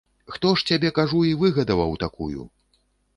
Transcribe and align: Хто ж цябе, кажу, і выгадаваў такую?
Хто 0.35 0.49
ж 0.59 0.63
цябе, 0.69 0.91
кажу, 0.99 1.21
і 1.31 1.33
выгадаваў 1.41 1.93
такую? 2.05 2.47